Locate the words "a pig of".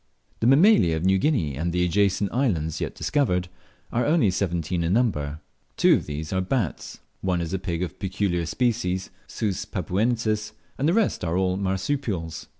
7.53-7.91